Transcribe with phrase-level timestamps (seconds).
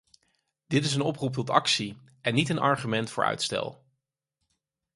[0.67, 3.83] Het is een oproep tot actie en niet een argument voor uitstel.